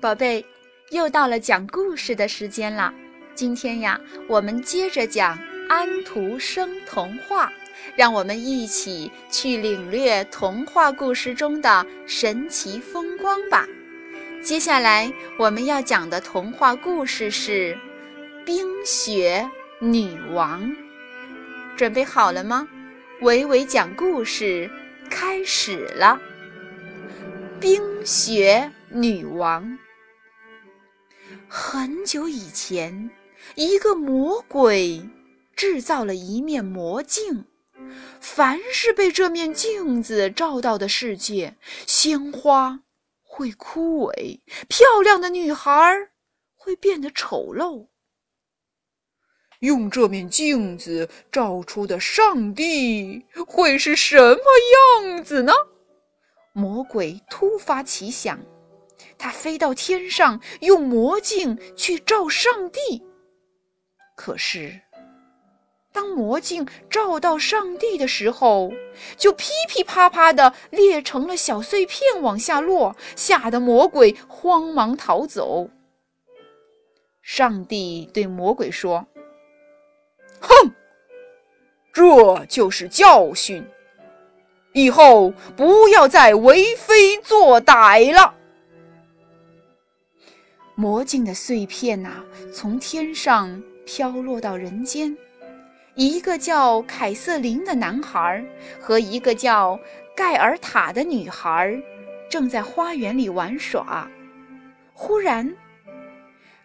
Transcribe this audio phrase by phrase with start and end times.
[0.00, 0.42] 宝贝，
[0.92, 2.92] 又到了讲故事的时间了。
[3.34, 5.38] 今天呀，我们接着讲
[5.68, 7.52] 安徒生童话，
[7.96, 13.66] 让我们一起去领略童话故事中的神奇风光吧。
[14.42, 17.76] 接下来我们要讲的童话故事是
[18.44, 19.46] 《冰雪
[19.80, 20.62] 女王》。
[21.76, 22.66] 准备好了吗？
[23.20, 24.70] 伟伟讲故事
[25.10, 26.18] 开始了。
[27.60, 29.78] 冰雪女王。
[31.52, 33.10] 很久以前，
[33.56, 35.02] 一个魔鬼
[35.56, 37.44] 制造了一面魔镜。
[38.20, 41.56] 凡是被这面镜子照到的世界，
[41.88, 42.82] 鲜花
[43.24, 46.10] 会枯萎，漂亮的女孩
[46.54, 47.88] 会变得丑陋。
[49.58, 54.40] 用这面镜子照出的上帝会是什么
[55.02, 55.52] 样子呢？
[56.52, 58.38] 魔鬼突发奇想。
[59.20, 63.02] 他飞到天上，用魔镜去照上帝。
[64.16, 64.80] 可是，
[65.92, 68.72] 当魔镜照到上帝的时候，
[69.18, 75.68] 就噼噼啪啪地裂成了小碎片，往下落，吓得魔鬼慌忙逃走。
[77.20, 79.06] 上帝对魔鬼说
[80.40, 80.72] ：“哼，
[81.92, 83.62] 这就是教训，
[84.72, 88.34] 以后不要再为非作歹了。”
[90.80, 95.14] 魔镜的碎片呐，从天上飘落到人间。
[95.94, 98.42] 一个叫凯瑟琳的男孩
[98.80, 99.78] 和一个叫
[100.16, 101.78] 盖尔塔的女孩
[102.30, 104.10] 正在花园里玩耍。
[104.94, 105.54] 忽然，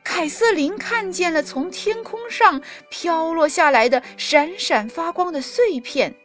[0.02, 6.16] 凯瑟琳看见了从天空上飘落下来的闪闪发光的碎片。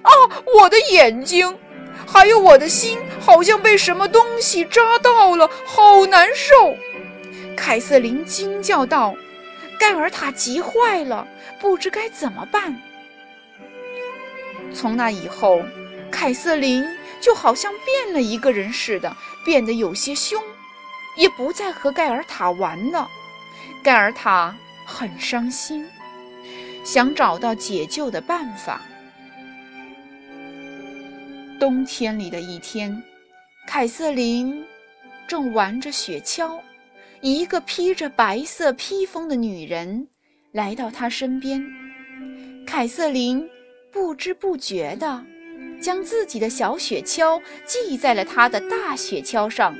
[0.00, 0.10] 啊，
[0.58, 1.54] 我的眼睛！
[2.06, 6.76] 还有我的心，好像被什么东西扎到了，好难受。
[7.56, 9.14] 凯瑟琳惊叫道
[9.78, 11.26] ：“盖尔塔急坏了，
[11.60, 12.80] 不知该怎么办。”
[14.72, 15.62] 从那以后，
[16.10, 16.86] 凯瑟琳
[17.20, 20.42] 就好像变了一个人似的，变得有些凶，
[21.16, 23.08] 也不再和盖尔塔玩了。
[23.82, 24.54] 盖尔塔
[24.84, 25.86] 很伤心，
[26.84, 28.80] 想找到解救的办法。
[31.58, 33.02] 冬天里的一天，
[33.66, 34.64] 凯瑟琳
[35.26, 36.60] 正玩着雪橇，
[37.20, 40.06] 一个披着白色披风的女人
[40.52, 41.64] 来到她身边。
[42.64, 43.44] 凯瑟琳
[43.90, 45.24] 不知不觉地
[45.80, 49.76] 将自己的小雪橇系在了她的大雪橇上。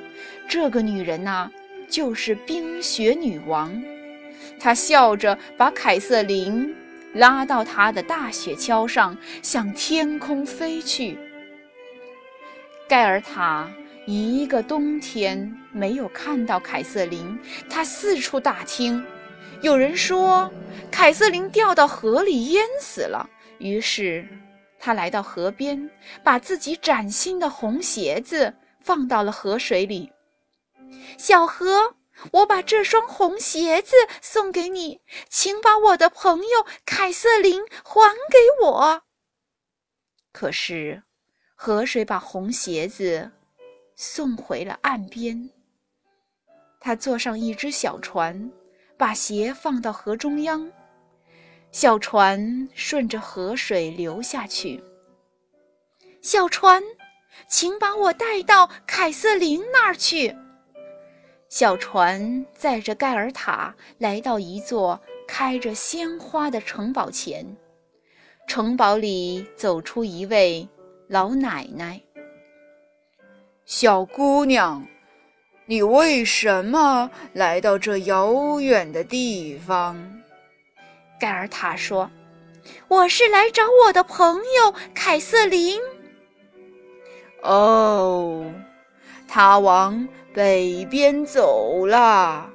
[0.49, 1.49] 这个女人呐，
[1.89, 3.81] 就是冰雪女王。
[4.59, 6.75] 她笑着把凯瑟琳
[7.15, 11.17] 拉到她的大雪橇上，向天空飞去。
[12.89, 13.71] 盖尔塔
[14.07, 17.39] 一个冬天没有看到凯瑟琳，
[17.69, 19.05] 他四处打听，
[19.61, 20.51] 有人说
[20.91, 23.29] 凯瑟琳掉到河里淹死了。
[23.59, 24.27] 于是
[24.79, 25.91] 他来到河边，
[26.25, 30.11] 把自己崭新的红鞋子放到了河水里。
[31.19, 31.95] 小河，
[32.33, 39.03] 我把这双红鞋子送给你，请把我的朋友凯瑟琳还给我。
[40.33, 41.03] 可是。
[41.61, 43.29] 河水把红鞋子
[43.97, 45.51] 送回了岸边。
[46.79, 48.49] 他坐上一只小船，
[48.97, 50.71] 把鞋放到河中央。
[51.73, 54.81] 小船顺着河水流下去。
[56.23, 56.81] 小船，
[57.49, 60.33] 请把我带到凯瑟琳那儿去。
[61.49, 67.45] 小船载着盖尔塔来到一座开着鲜花的城堡前。
[68.47, 70.67] 城堡里走出一位。
[71.09, 71.99] 老奶奶，
[73.65, 74.87] 小姑娘，
[75.65, 79.97] 你为什么来到这遥远的地方？
[81.19, 82.11] 盖尔塔说
[82.89, 85.81] ：“我是来找我的朋友凯瑟琳。”
[87.41, 88.45] 哦，
[89.27, 92.51] 他往北边走了。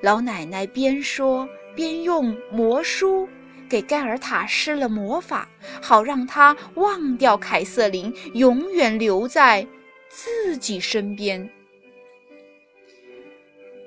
[0.00, 3.28] 老奶奶边说边用魔书。
[3.68, 5.48] 给盖尔塔施了魔法，
[5.80, 9.66] 好让他忘掉凯瑟琳，永远留在
[10.08, 11.48] 自己身边。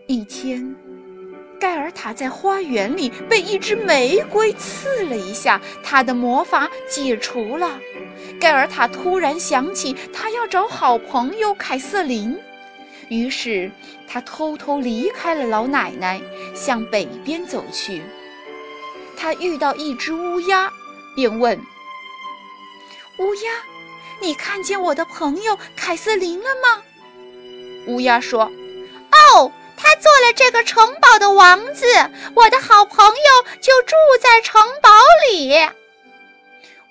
[0.08, 0.76] 一天，
[1.60, 7.80] 盖尔塔在花园里被一只玫瑰刺了一下，他的魔法解除了。
[8.40, 12.38] 盖尔塔突然想起他要找好朋友凯瑟琳，
[13.10, 13.72] 于是
[14.08, 16.22] 他偷偷离开了老奶奶，
[16.56, 18.02] 向北边走去。
[19.18, 20.72] 他遇到一只乌鸦，
[21.16, 21.60] 便问
[23.20, 23.52] ：“乌鸦，
[24.22, 26.82] 你看见我的朋友凯瑟琳了吗？”
[27.88, 28.44] 乌鸦说
[29.12, 31.86] ：“哦，他做了这个城堡的王子，
[32.36, 34.90] 我的好朋友就住在城堡
[35.32, 35.54] 里。”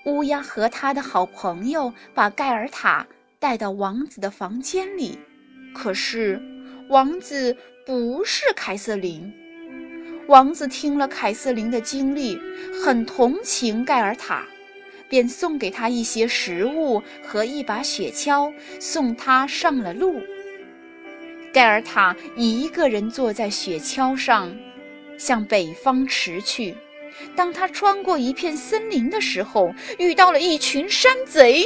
[0.05, 3.05] 乌鸦和他的好朋友把盖尔塔
[3.39, 5.19] 带到王子的房间里，
[5.73, 6.41] 可是
[6.89, 9.33] 王子不是凯瑟琳。
[10.27, 12.37] 王子听了凯瑟琳的经历，
[12.83, 14.45] 很同情盖尔塔。
[15.09, 20.21] 便送给他一些食物和一把雪橇，送他上了路。
[21.53, 24.53] 盖尔塔一个人坐在雪橇上，
[25.17, 26.75] 向北方驰去。
[27.37, 31.65] 当他穿过一片森林的时候，遇到了一群山贼，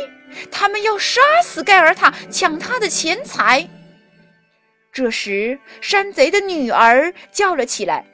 [0.51, 3.67] 他们要杀死盖尔塔，抢他的钱财。
[4.91, 8.05] 这时，山贼的女儿叫了起来：“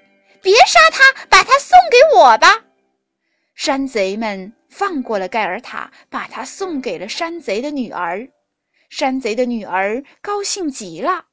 [0.42, 2.66] 别杀他，把他送给我吧！”
[3.56, 4.54] 山贼们。
[4.70, 8.28] 放过了盖尔塔，把他送给了山贼的女儿。
[8.90, 11.26] 山贼的女儿高兴极了，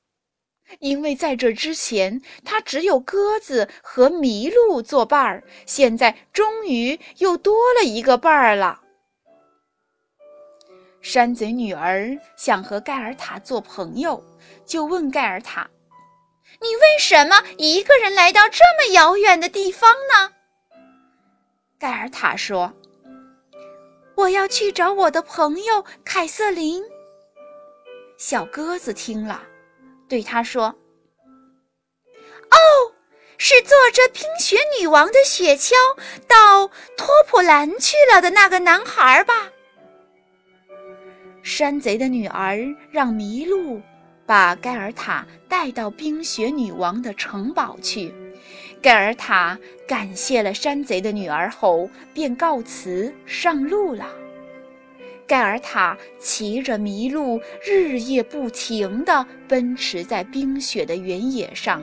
[0.79, 8.81] 因为在这之前，她只有鸽子和麋鹿作伴儿，现在终于又多了一个伴儿了。
[11.03, 14.25] 山贼女儿想和盖尔塔做朋友，
[14.65, 15.69] 就问盖尔塔
[16.61, 20.33] ：“你为什么一个人来到这么遥远的地方呢？”
[21.79, 22.73] 盖尔塔说。
[24.17, 26.81] 我要去找我的朋友凯瑟琳。
[28.17, 29.43] 小鸽子听了，
[30.09, 30.67] 对他说
[32.49, 32.56] ：“哦，
[33.39, 35.75] 是坐着冰雪女王的雪橇
[36.29, 39.51] 到托普兰去了的那个男孩吧？”
[41.43, 42.56] 山贼的女儿
[42.93, 43.83] 让麋鹿
[44.26, 48.12] 把盖尔塔带到冰雪女王的城堡去。
[48.81, 54.06] 盖尔塔感谢了山贼的女儿后，便告辞上路了。
[55.26, 61.82] 盖尔塔骑着麋鹿，日夜不停地奔驰在冰雪的原野上。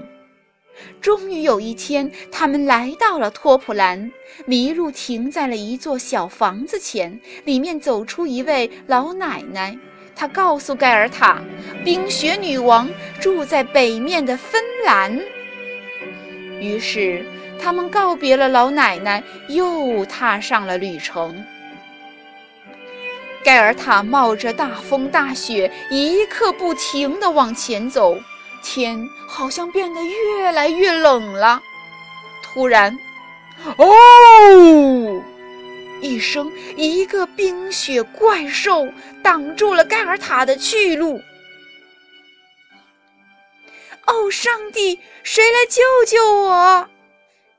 [0.99, 4.11] 终于有一天，他们来到了托普兰。
[4.47, 9.77] 麋鹿停在了一座小房子前，里面走出一位老奶奶。
[10.21, 11.41] 他告诉盖尔塔，
[11.83, 12.87] 冰雪女王
[13.19, 15.19] 住在北面的芬兰。
[16.59, 17.25] 于是，
[17.59, 21.43] 他们告别了老奶奶，又踏上了旅程。
[23.43, 28.15] 盖尔塔冒着大风大雪，一刻不停地往前走，
[28.63, 31.59] 天好像变得越来越冷了。
[32.43, 32.95] 突然，
[33.77, 35.23] 哦！
[36.01, 38.87] 一声，一个冰雪怪兽
[39.23, 41.21] 挡住了盖尔塔的去路。
[44.07, 46.89] 哦，上帝，谁来救救我？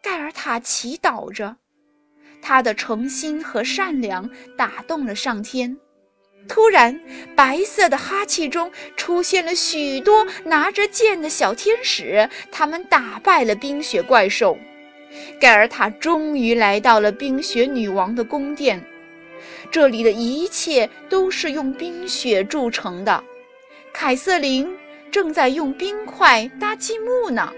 [0.02, 1.56] 盖尔塔祈祷着，
[2.42, 5.76] 他的诚心和善良打动了上天。
[6.48, 7.00] 突然，
[7.36, 14.58] 白色的哈气中出现了许多拿着剑的小天使，他们打败了冰雪怪兽。
[15.40, 18.84] 盖尔塔终于来到了冰雪女王的宫殿，
[19.70, 23.22] 这里的一切都是用冰雪铸成的。
[23.92, 24.76] 凯瑟琳。
[25.10, 27.52] 正在用冰块搭积木呢，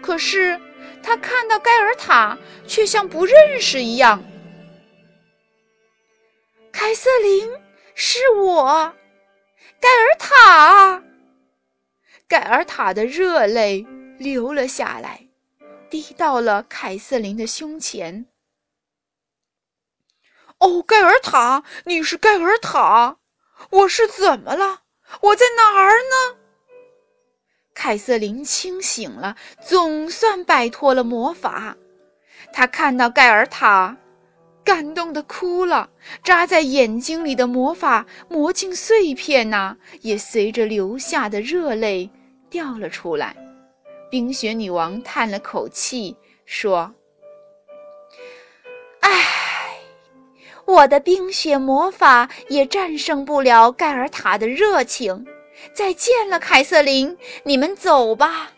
[0.00, 0.56] 可是
[1.02, 2.38] 他看到盖尔塔，
[2.68, 4.22] 却像不认识一样。
[6.70, 7.50] 凯瑟琳，
[7.96, 8.94] 是我，
[9.80, 11.02] 盖尔塔。
[12.28, 13.84] 盖尔塔的热泪
[14.16, 15.23] 流了下来，
[15.94, 18.26] 滴到了凯瑟琳的胸前。
[20.58, 23.18] 哦，盖尔塔，你是盖尔塔，
[23.70, 24.80] 我是怎么了？
[25.20, 26.40] 我在哪儿呢？
[27.74, 31.76] 凯瑟琳清醒了，总算摆脱了魔法。
[32.52, 33.96] 她看到盖尔塔，
[34.64, 35.88] 感动的哭了。
[36.24, 42.10] 扎在眼睛里的魔法魔镜碎片呐，也随着流下的热泪
[42.50, 43.36] 掉了出来。
[44.10, 46.94] 冰雪女王叹了口气，说
[49.00, 49.78] ：“唉，
[50.64, 55.26] 我的冰雪魔法也战胜不了盖尔塔的热情。”
[55.72, 58.50] 再见了，凯瑟琳，你们走吧。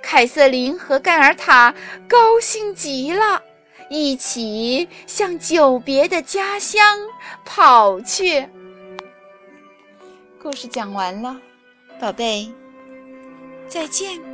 [0.00, 1.72] 凯瑟琳和盖尔塔
[2.08, 3.42] 高兴极了，
[3.90, 6.98] 一起向久别的家乡
[7.44, 8.48] 跑去。
[10.42, 11.38] 故事讲完了，
[12.00, 12.50] 宝贝，
[13.68, 14.31] 再见。